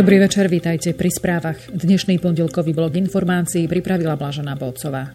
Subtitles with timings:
[0.00, 1.60] Dobrý večer, vítajte pri správach.
[1.76, 5.12] Dnešný pondelkový blok informácií pripravila Blažena Bolcová.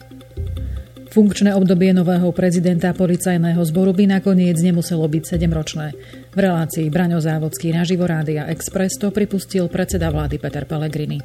[1.09, 5.87] Funkčné obdobie nového prezidenta policajného zboru by nakoniec nemuselo byť 7-ročné.
[6.29, 11.17] V relácii Braňo Závodský na Živorádia Express to pripustil predseda vlády Peter Pellegrini.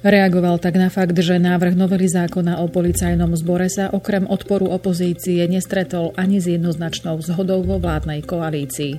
[0.00, 5.44] Reagoval tak na fakt, že návrh novely zákona o policajnom zbore sa okrem odporu opozície
[5.44, 8.96] nestretol ani s jednoznačnou zhodou vo vládnej koalícii.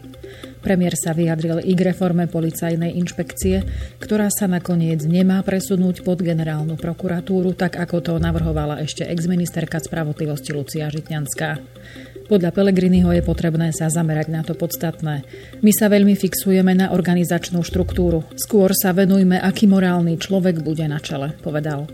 [0.65, 3.61] Premiér sa vyjadril i k reforme policajnej inšpekcie,
[4.01, 10.57] ktorá sa nakoniec nemá presunúť pod generálnu prokuratúru, tak ako to navrhovala ešte exministerka spravodlivosti
[10.57, 11.61] Lucia Žitňanská.
[12.25, 15.21] Podľa Pelegriniho je potrebné sa zamerať na to podstatné.
[15.61, 18.25] My sa veľmi fixujeme na organizačnú štruktúru.
[18.33, 21.85] Skôr sa venujme, aký morálny človek bude na čele, povedal.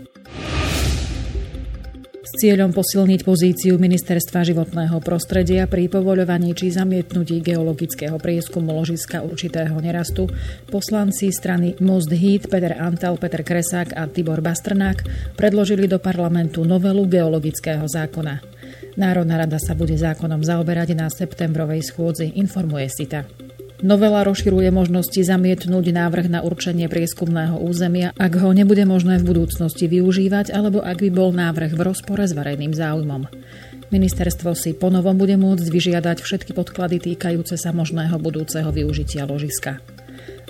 [2.32, 10.32] Cieľom posilniť pozíciu Ministerstva životného prostredia pri povoľovaní či zamietnutí geologického prieskumu ložiska určitého nerastu
[10.72, 15.04] poslanci strany Most Heat Peter Antal, Peter Kresák a Tibor Bastrnák
[15.36, 18.40] predložili do parlamentu novelu geologického zákona.
[18.96, 23.28] Národná rada sa bude zákonom zaoberať na septembrovej schôdzi, informuje SITA.
[23.82, 29.90] Novela rozširuje možnosti zamietnúť návrh na určenie prieskumného územia, ak ho nebude možné v budúcnosti
[29.90, 33.26] využívať alebo ak by bol návrh v rozpore s verejným záujmom.
[33.90, 39.82] Ministerstvo si ponovom bude môcť vyžiadať všetky podklady týkajúce sa možného budúceho využitia ložiska.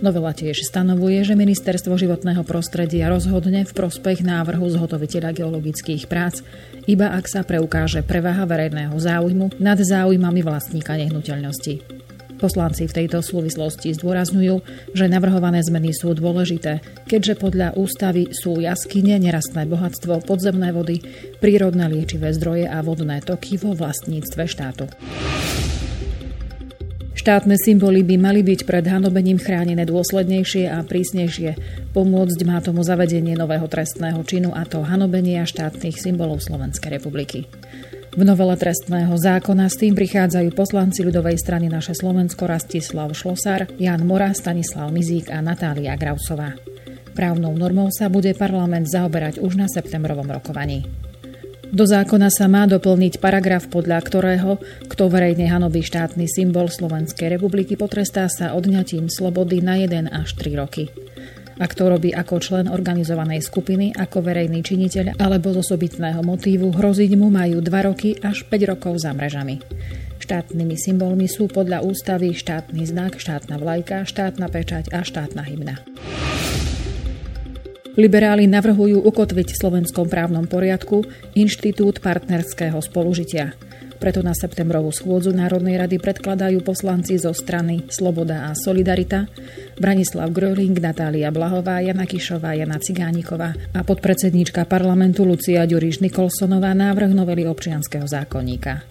[0.05, 6.45] Novela tiež stanovuje, že Ministerstvo životného prostredia rozhodne v prospech návrhu zhotoviteľa geologických prác,
[6.85, 12.03] iba ak sa preukáže prevaha verejného záujmu nad záujmami vlastníka nehnuteľnosti.
[12.43, 14.67] Poslanci v tejto súvislosti zdôrazňujú,
[14.99, 21.07] že navrhované zmeny sú dôležité, keďže podľa ústavy sú jaskyne, nerastné bohatstvo, podzemné vody,
[21.39, 24.91] prírodné liečivé zdroje a vodné toky vo vlastníctve štátu.
[27.15, 31.55] Štátne symboly by mali byť pred hanobením chránené dôslednejšie a prísnejšie.
[31.95, 37.47] Pomôcť má tomu zavedenie nového trestného činu a to hanobenia štátnych symbolov Slovenskej republiky.
[38.13, 44.05] V novele trestného zákona s tým prichádzajú poslanci ľudovej strany Naše Slovensko Rastislav Šlosár, Jan
[44.05, 46.53] Mora, Stanislav Mizík a Natália Grausová.
[47.17, 50.85] Právnou normou sa bude parlament zaoberať už na septembrovom rokovaní.
[51.73, 54.61] Do zákona sa má doplniť paragraf, podľa ktorého,
[54.93, 60.61] kto verejne hanobí štátny symbol Slovenskej republiky, potrestá sa odňatím slobody na 1 až 3
[60.61, 60.93] roky.
[61.63, 67.15] Ak to robí ako člen organizovanej skupiny, ako verejný činiteľ alebo z osobitného motívu, hroziť
[67.15, 69.63] mu majú 2 roky až 5 rokov za mrežami.
[70.19, 75.79] Štátnymi symbolmi sú podľa ústavy štátny znak, štátna vlajka, štátna pečať a štátna hymna.
[77.95, 81.07] Liberáli navrhujú ukotviť v slovenskom právnom poriadku
[81.39, 83.55] Inštitút partnerského spolužitia.
[84.03, 89.31] Preto na septembrovú schôdzu Národnej rady predkladajú poslanci zo strany Sloboda a Solidarita,
[89.79, 97.15] Branislav Gröling, Natália Blahová, Jana Kišová, Jana Cigániková a podpredsedníčka parlamentu Lucia Ďuriš Nikolsonová návrh
[97.15, 98.83] novely občianského zákonníka.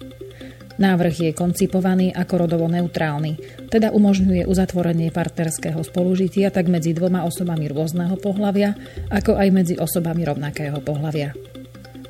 [0.80, 3.36] Návrh je koncipovaný ako rodovo neutrálny,
[3.68, 8.72] teda umožňuje uzatvorenie partnerského spolužitia tak medzi dvoma osobami rôzneho pohlavia,
[9.12, 11.36] ako aj medzi osobami rovnakého pohlavia.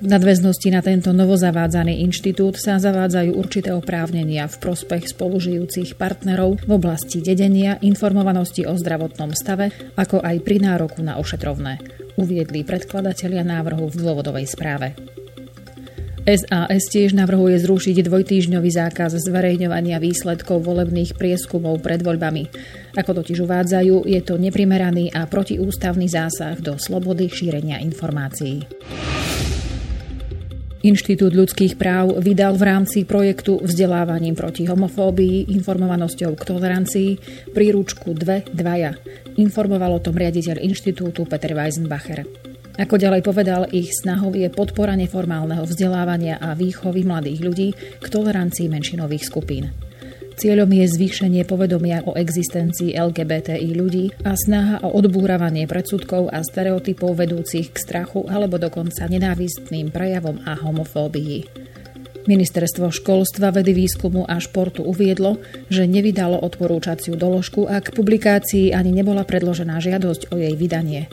[0.03, 6.71] V nadväznosti na tento novozavádzaný inštitút sa zavádzajú určité oprávnenia v prospech spolužijúcich partnerov v
[6.75, 11.79] oblasti dedenia, informovanosti o zdravotnom stave, ako aj pri nároku na ošetrovné,
[12.19, 14.99] uviedli predkladatelia návrhu v dôvodovej správe.
[16.27, 22.51] SAS tiež navrhuje zrušiť dvojtýždňový zákaz zverejňovania výsledkov volebných prieskumov pred voľbami.
[22.99, 28.67] Ako totiž uvádzajú, je to neprimeraný a protiústavný zásah do slobody šírenia informácií.
[30.83, 37.11] Inštitút ľudských práv vydal v rámci projektu Vzdelávaním proti homofóbii, informovanosťou k tolerancii
[37.55, 38.99] príručku 2 dvaja.
[39.39, 42.27] Informoval o tom riaditeľ inštitútu Peter Weisenbacher.
[42.83, 47.69] Ako ďalej povedal, ich snahou je podpora neformálneho vzdelávania a výchovy mladých ľudí
[48.03, 49.71] k tolerancii menšinových skupín.
[50.43, 57.15] Cieľom je zvýšenie povedomia o existencii LGBTI ľudí a snaha o odbúravanie predsudkov a stereotypov
[57.15, 61.47] vedúcich k strachu alebo dokonca nenávistným prejavom a homofóbii.
[62.27, 65.39] Ministerstvo školstva, vedy, výskumu a športu uviedlo,
[65.71, 71.07] že nevydalo odporúčaciu doložku a k publikácii ani nebola predložená žiadosť o jej vydanie.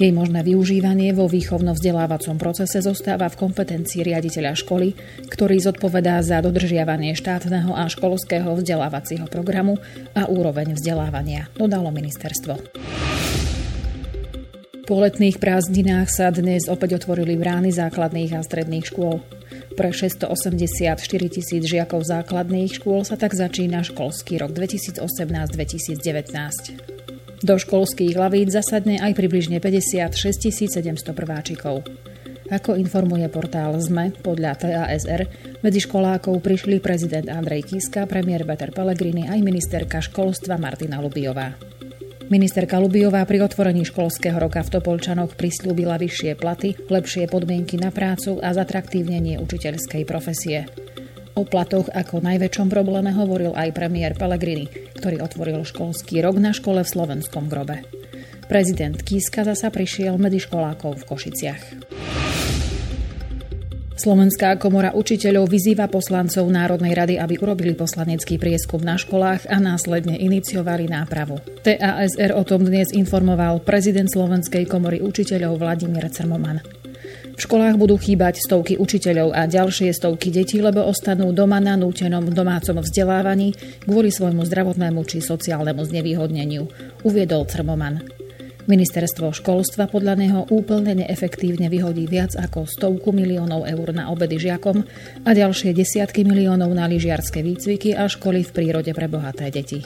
[0.00, 4.96] Jej možné využívanie vo výchovno-vzdelávacom procese zostáva v kompetencii riaditeľa školy,
[5.28, 9.76] ktorý zodpovedá za dodržiavanie štátneho a školského vzdelávacieho programu
[10.16, 12.56] a úroveň vzdelávania, dodalo ministerstvo.
[14.82, 19.22] Po letných prázdninách sa dnes opäť otvorili brány základných a stredných škôl.
[19.72, 21.00] Pre 684
[21.32, 26.91] tisíc žiakov základných škôl sa tak začína školský rok 2018-2019.
[27.42, 31.82] Do školských lavíc zasadne aj približne 56 700 prváčikov.
[32.46, 35.26] Ako informuje portál ZME, podľa TASR,
[35.66, 41.58] medzi školákov prišli prezident Andrej Kiska, premiér Peter Pellegrini aj ministerka školstva Martina Lubiová.
[42.30, 48.38] Ministerka Lubiová pri otvorení školského roka v Topolčanoch prislúbila vyššie platy, lepšie podmienky na prácu
[48.38, 50.81] a zatraktívnenie učiteľskej profesie.
[51.32, 56.84] O platoch ako najväčšom probléme hovoril aj premiér Pellegrini, ktorý otvoril školský rok na škole
[56.84, 57.88] v Slovenskom grobe.
[58.52, 61.62] Prezident Kiska zasa prišiel medzi školákov v Košiciach.
[63.96, 70.18] Slovenská komora učiteľov vyzýva poslancov Národnej rady, aby urobili poslanecký prieskum na školách a následne
[70.18, 71.38] iniciovali nápravu.
[71.62, 76.81] TASR o tom dnes informoval prezident Slovenskej komory učiteľov Vladimír Cermoman.
[77.32, 82.28] V školách budú chýbať stovky učiteľov a ďalšie stovky detí, lebo ostanú doma na nútenom
[82.28, 83.56] domácom vzdelávaní
[83.88, 86.68] kvôli svojmu zdravotnému či sociálnemu znevýhodneniu,
[87.02, 88.04] uviedol Crmoman.
[88.62, 94.86] Ministerstvo školstva podľa neho úplne neefektívne vyhodí viac ako stovku miliónov eur na obedy žiakom
[95.26, 99.82] a ďalšie desiatky miliónov na lyžiarske výcviky a školy v prírode pre bohaté deti.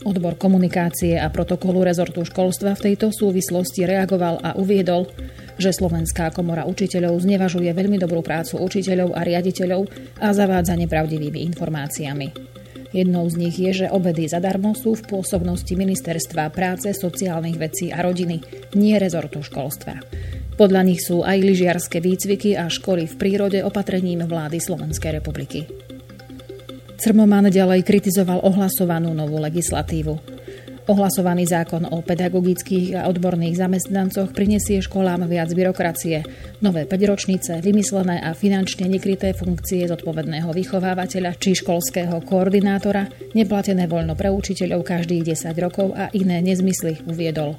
[0.00, 5.10] Odbor komunikácie a protokolu rezortu školstva v tejto súvislosti reagoval a uviedol,
[5.60, 9.86] že Slovenská komora učiteľov znevažuje veľmi dobrú prácu učiteľov a riaditeľov
[10.24, 12.50] a zavádza nepravdivými informáciami.
[12.90, 18.02] Jednou z nich je, že obedy zadarmo sú v pôsobnosti Ministerstva práce, sociálnych vecí a
[18.02, 18.42] rodiny,
[18.74, 20.02] nie rezortu školstva.
[20.58, 25.70] Podľa nich sú aj lyžiarske výcviky a školy v prírode opatrením vlády Slovenskej republiky.
[27.00, 30.39] Crmoman ďalej kritizoval ohlasovanú novú legislatívu.
[30.90, 36.26] Ohlasovaný zákon o pedagogických a odborných zamestnancoch prinesie školám viac byrokracie,
[36.58, 43.06] nové 5-ročnice, vymyslené a finančne nekryté funkcie zodpovedného vychovávateľa či školského koordinátora,
[43.38, 47.54] neplatené voľno pre učiteľov každých 10 rokov a iné nezmysly, uviedol.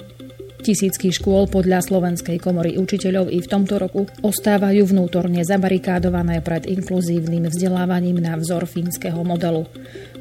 [0.62, 7.50] Tisícky škôl podľa Slovenskej komory učiteľov i v tomto roku ostávajú vnútorne zabarikádované pred inkluzívnym
[7.50, 9.66] vzdelávaním na vzor fínskeho modelu.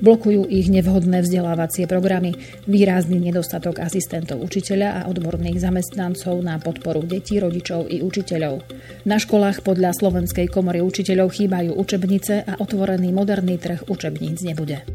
[0.01, 7.37] Blokujú ich nevhodné vzdelávacie programy, výrazný nedostatok asistentov učiteľa a odborných zamestnancov na podporu detí,
[7.37, 8.65] rodičov i učiteľov.
[9.05, 14.89] Na školách podľa Slovenskej komory učiteľov chýbajú učebnice a otvorený moderný trh učebníc nebude.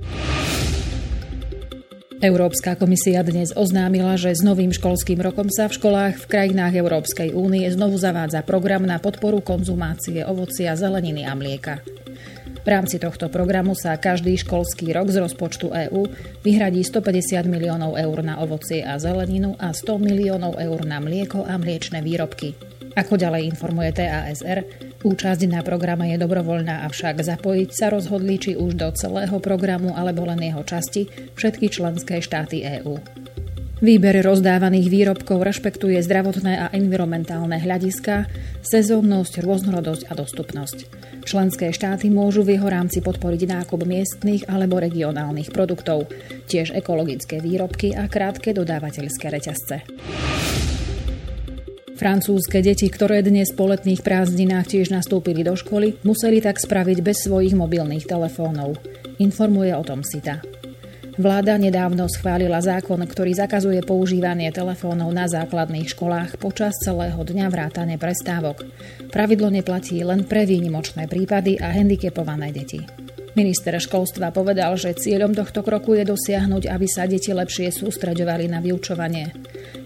[2.25, 7.37] Európska komisia dnes oznámila, že s novým školským rokom sa v školách v krajinách Európskej
[7.37, 11.85] únie znovu zavádza program na podporu konzumácie ovocia, zeleniny a mlieka.
[12.65, 16.09] V rámci tohto programu sa každý školský rok z rozpočtu EÚ
[16.41, 21.61] vyhradí 150 miliónov eur na ovocie a zeleninu a 100 miliónov eur na mlieko a
[21.61, 22.74] mliečne výrobky.
[22.95, 24.63] Ako ďalej informuje TASR,
[25.03, 30.23] účasť na programe je dobrovoľná, avšak zapojiť sa rozhodli či už do celého programu alebo
[30.23, 32.95] len jeho časti všetky členské štáty EÚ.
[33.83, 38.31] Výber rozdávaných výrobkov rešpektuje zdravotné a environmentálne hľadiska,
[38.63, 40.77] sezónnosť, rôznorodosť a dostupnosť.
[41.27, 46.07] Členské štáty môžu v jeho rámci podporiť nákup miestnych alebo regionálnych produktov,
[46.47, 49.83] tiež ekologické výrobky a krátke dodávateľské reťazce.
[51.95, 57.23] Francúzske deti, ktoré dnes po letných prázdninách tiež nastúpili do školy, museli tak spraviť bez
[57.23, 58.75] svojich mobilných telefónov.
[59.15, 60.43] Informuje o tom SITA.
[61.15, 67.95] Vláda nedávno schválila zákon, ktorý zakazuje používanie telefónov na základných školách počas celého dňa vrátane
[67.95, 68.67] prestávok.
[69.15, 72.83] Pravidlo neplatí len pre výnimočné prípady a handicapované deti.
[73.35, 78.63] Minister školstva povedal, že cieľom tohto kroku je dosiahnuť, aby sa deti lepšie sústreďovali na
[78.63, 79.35] vyučovanie.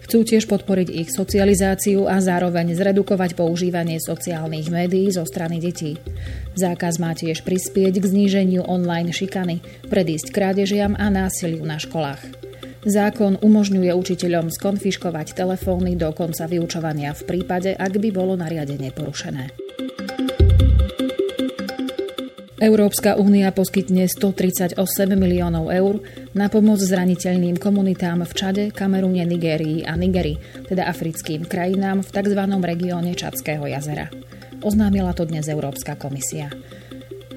[0.06, 5.98] Chcú tiež podporiť ich socializáciu a zároveň zredukovať používanie sociálnych médií zo strany detí.
[6.54, 12.22] Zákaz má tiež prispieť k zníženiu online šikany, predísť krádežiam a násiliu na školách.
[12.86, 19.69] Zákon umožňuje učiteľom skonfiškovať telefóny do konca vyučovania v prípade, ak by bolo nariadenie porušené.
[22.60, 24.76] Európska únia poskytne 138
[25.16, 26.04] miliónov eur
[26.36, 30.36] na pomoc zraniteľným komunitám v Čade, Kamerune, Nigérii a Nigeri,
[30.68, 32.42] teda africkým krajinám v tzv.
[32.60, 34.12] regióne Čadského jazera.
[34.60, 36.52] Oznámila to dnes Európska komisia.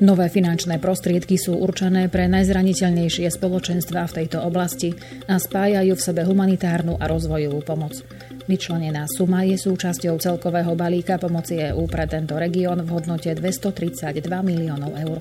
[0.03, 4.91] Nové finančné prostriedky sú určené pre najzraniteľnejšie spoločenstva v tejto oblasti
[5.31, 7.95] a spájajú v sebe humanitárnu a rozvojovú pomoc.
[8.51, 14.99] Vyčlenená suma je súčasťou celkového balíka pomoci EÚ pre tento región v hodnote 232 miliónov
[14.99, 15.19] eur.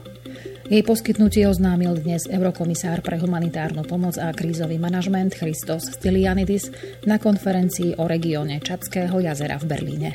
[0.72, 6.72] Jej poskytnutie oznámil dnes eurokomisár pre humanitárnu pomoc a krízový manažment Christos Stylianidis
[7.06, 10.10] na konferencii o regióne Čadského jazera v Berlíne.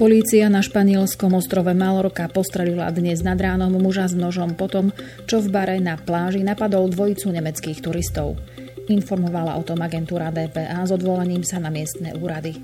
[0.00, 4.90] Polícia na španielskom ostrove Malorka postrelila dnes nad ránom muža s nožom potom,
[5.30, 8.34] čo v bare na pláži napadol dvojicu nemeckých turistov.
[8.90, 12.58] Informovala o tom agentúra DPA s odvolaním sa na miestne úrady.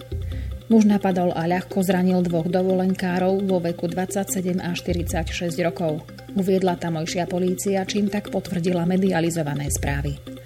[0.68, 6.04] Muž napadol a ľahko zranil dvoch dovolenkárov vo veku 27 a 46 rokov.
[6.37, 10.38] Uviedla tamojšia polícia, čím tak potvrdila medializované správy.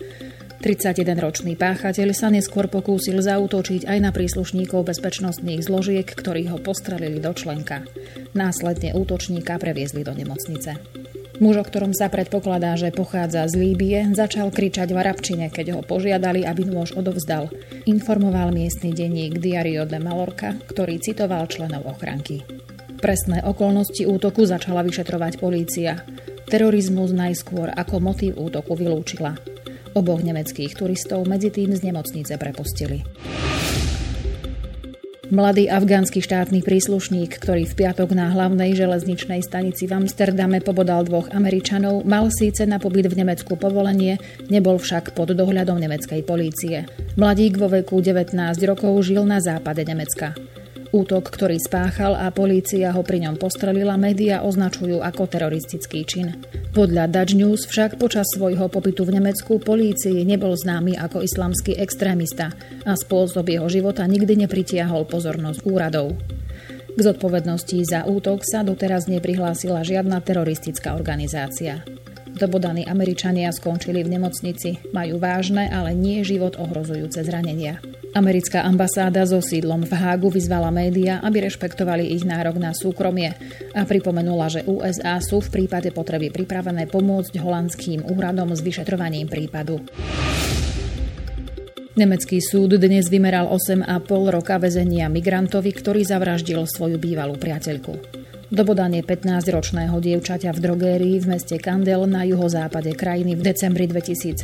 [0.62, 7.34] 31-ročný páchateľ sa neskôr pokúsil zautočiť aj na príslušníkov bezpečnostných zložiek, ktorí ho postrelili do
[7.34, 7.82] členka.
[8.38, 11.01] Následne útočníka previezli do nemocnice.
[11.42, 15.80] Muž, o ktorom sa predpokladá, že pochádza z Líbie, začal kričať v arabčine, keď ho
[15.82, 17.50] požiadali, aby nôž odovzdal.
[17.82, 22.46] Informoval miestny denník Diario de Malorca, ktorý citoval členov ochranky.
[23.02, 26.06] Presné okolnosti útoku začala vyšetrovať polícia.
[26.46, 29.34] Terorizmus najskôr ako motív útoku vylúčila.
[29.98, 33.02] Oboch nemeckých turistov medzi tým z nemocnice prepustili.
[35.32, 41.32] Mladý afgánsky štátny príslušník, ktorý v piatok na hlavnej železničnej stanici v Amsterdame pobodal dvoch
[41.32, 44.20] Američanov, mal síce na pobyt v Nemecku povolenie,
[44.52, 46.84] nebol však pod dohľadom nemeckej polície.
[47.16, 48.36] Mladík vo veku 19
[48.68, 50.36] rokov žil na západe Nemecka.
[50.92, 56.36] Útok, ktorý spáchal a polícia ho pri ňom postrelila, média označujú ako teroristický čin.
[56.76, 62.52] Podľa Dutch News však počas svojho pobytu v Nemecku polícii nebol známy ako islamský extrémista
[62.84, 66.12] a spôsob jeho života nikdy nepritiahol pozornosť úradov.
[66.92, 71.80] K zodpovednosti za útok sa doteraz neprihlásila žiadna teroristická organizácia.
[72.32, 77.78] Dobodaní Američania skončili v nemocnici, majú vážne, ale nie život ohrozujúce zranenia.
[78.12, 83.32] Americká ambasáda so sídlom v Hágu vyzvala média, aby rešpektovali ich nárok na súkromie
[83.72, 89.80] a pripomenula, že USA sú v prípade potreby pripravené pomôcť holandským úradom s vyšetrovaním prípadu.
[91.92, 93.84] Nemecký súd dnes vymeral 8,5
[94.32, 98.22] roka väzenia migrantovi, ktorý zavraždil svoju bývalú priateľku.
[98.52, 104.36] Dobodanie 15-ročného dievčaťa v drogérii v meste Kandel na juhozápade krajiny v decembri 2017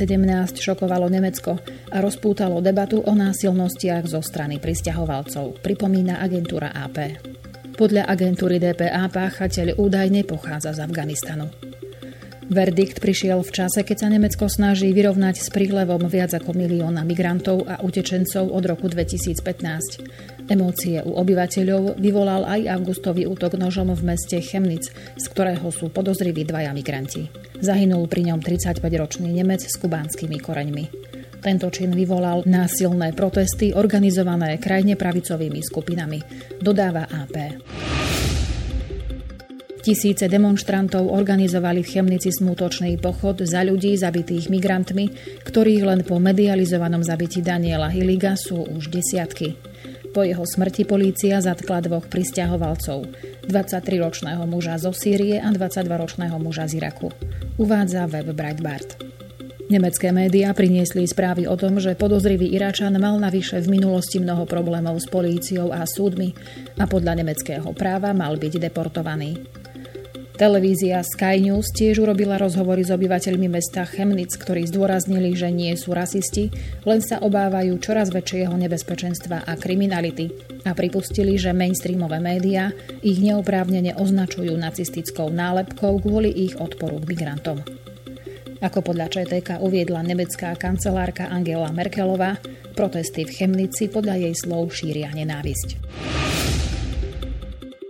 [0.57, 1.61] šokovalo Nemecko
[1.93, 7.21] a rozpútalo debatu o násilnostiach zo strany pristahovalcov, pripomína agentúra AP.
[7.77, 11.45] Podľa agentúry DPA páchateľ údajne pochádza z Afganistanu.
[12.49, 17.69] Verdikt prišiel v čase, keď sa Nemecko snaží vyrovnať s prílevom viac ako milióna migrantov
[17.69, 20.38] a utečencov od roku 2015.
[20.49, 26.41] Emócie u obyvateľov vyvolal aj augustový útok nožom v meste Chemnitz, z ktorého sú podozriví
[26.41, 27.29] dvaja migranti.
[27.61, 30.85] Zahynul pri ňom 35-ročný Nemec s kubánskymi koreňmi.
[31.39, 36.17] Tento čin vyvolal násilné protesty organizované krajne pravicovými skupinami,
[36.57, 37.35] dodáva AP.
[39.85, 45.13] Tisíce demonstrantov organizovali v Chemnici smútočný pochod za ľudí zabitých migrantmi,
[45.45, 49.68] ktorých len po medializovanom zabití Daniela Hiliga sú už desiatky.
[50.09, 53.13] Po jeho smrti polícia zatkla dvoch pristahovalcov,
[53.45, 57.13] 23-ročného muža zo Sýrie a 22-ročného muža z Iraku.
[57.61, 58.97] Uvádza web Breitbart.
[59.69, 64.97] Nemecké médiá priniesli správy o tom, že podozrivý Iračan mal navyše v minulosti mnoho problémov
[64.97, 66.33] s políciou a súdmi
[66.81, 69.37] a podľa nemeckého práva mal byť deportovaný.
[70.39, 75.91] Televízia Sky News tiež urobila rozhovory s obyvateľmi mesta Chemnitz, ktorí zdôraznili, že nie sú
[75.91, 76.47] rasisti,
[76.87, 80.31] len sa obávajú čoraz väčšieho nebezpečenstva a kriminality
[80.63, 82.71] a pripustili, že mainstreamové médiá
[83.03, 87.59] ich neoprávnene označujú nacistickou nálepkou kvôli ich odporu k migrantom.
[88.63, 92.39] Ako podľa ČTK uviedla nemecká kancelárka Angela Merkelová,
[92.79, 96.38] protesty v Chemnici podľa jej slov šíria nenávisť.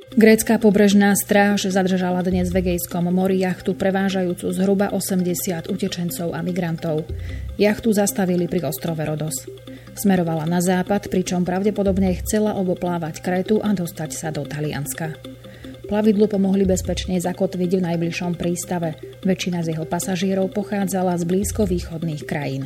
[0.09, 7.05] Grécka pobrežná stráž zadržala dnes v Egejskom mori jachtu prevážajúcu zhruba 80 utečencov a migrantov.
[7.61, 9.45] Jachtu zastavili pri ostrove Rodos.
[9.93, 15.13] Smerovala na západ, pričom pravdepodobne chcela oboplávať Kretu a dostať sa do Talianska.
[15.85, 18.97] Plavidlu pomohli bezpečne zakotviť v najbližšom prístave.
[19.21, 22.65] Väčšina z jeho pasažierov pochádzala z blízko-východných krajín.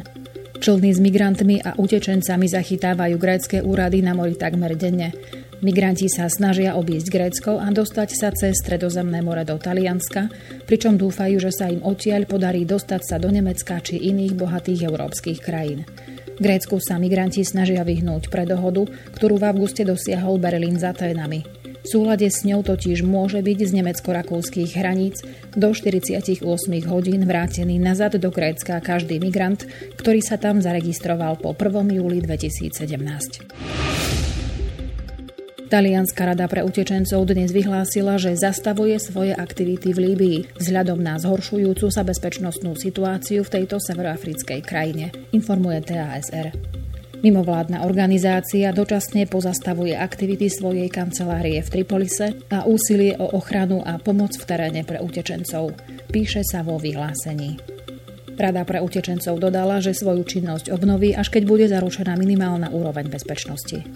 [0.64, 5.12] Člny s migrantmi a utečencami zachytávajú grécké úrady na mori takmer denne.
[5.60, 10.32] Migranti sa snažia obísť Grécko a dostať sa cez Stredozemné more do Talianska,
[10.64, 15.44] pričom dúfajú, že sa im odtiaľ podarí dostať sa do Nemecka či iných bohatých európskych
[15.44, 15.84] krajín.
[16.40, 18.88] Grécku sa migranti snažia vyhnúť pre dohodu,
[19.20, 21.63] ktorú v auguste dosiahol Berlín za Aténami.
[21.84, 25.20] V súlade s ňou totiž môže byť z nemecko-rakúskych hraníc
[25.52, 26.40] do 48
[26.88, 29.68] hodín vrátený nazad do Grécka každý migrant,
[30.00, 32.00] ktorý sa tam zaregistroval po 1.
[32.00, 32.80] júli 2017.
[35.68, 41.92] Talianská rada pre utečencov dnes vyhlásila, že zastavuje svoje aktivity v Líbii vzhľadom na zhoršujúcu
[41.92, 46.83] sa bezpečnostnú situáciu v tejto severoafrickej krajine, informuje TASR.
[47.24, 54.36] Mimovládna organizácia dočasne pozastavuje aktivity svojej kancelárie v Tripolise a úsilie o ochranu a pomoc
[54.36, 55.72] v teréne pre utečencov,
[56.12, 57.64] píše sa vo vyhlásení.
[58.36, 63.88] Rada pre utečencov dodala, že svoju činnosť obnoví, až keď bude zaručená minimálna úroveň bezpečnosti.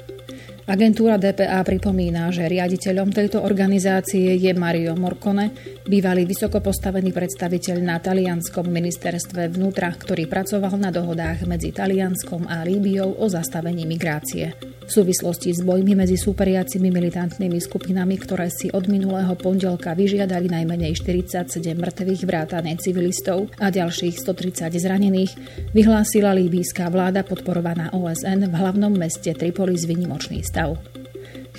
[0.67, 5.55] Agentúra DPA pripomína, že riaditeľom tejto organizácie je Mario Morcone,
[5.87, 12.67] bývalý vysoko postavený predstaviteľ na talianskom ministerstve vnútra, ktorý pracoval na dohodách medzi Talianskom a
[12.67, 14.59] Líbiou o zastavení migrácie.
[14.59, 20.99] V súvislosti s bojmi medzi súperiacimi militantnými skupinami, ktoré si od minulého pondelka vyžiadali najmenej
[20.99, 25.31] 47 mŕtvych vrátane civilistov a ďalších 130 zranených,
[25.71, 30.73] vyhlásila líbíska vláda podporovaná OSN v hlavnom meste Tripolis vynimočný stav stav.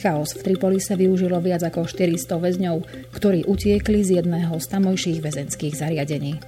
[0.03, 2.77] Chaos v Tripoli sa využilo viac ako 400 väzňov,
[3.15, 6.43] ktorí utiekli z jedného z tamojších väzenských zariadení.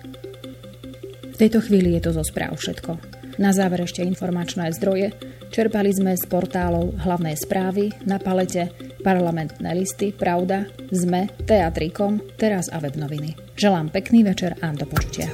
[1.31, 2.99] V tejto chvíli je to zo správ všetko.
[3.39, 5.15] Na záver ešte informačné zdroje.
[5.51, 8.71] Čerpali sme z portálov hlavné správy, na palete,
[9.03, 13.35] parlamentné listy, Pravda, ZME, Teatrikom, Teraz a web noviny.
[13.59, 15.27] Želám pekný večer a do počutia.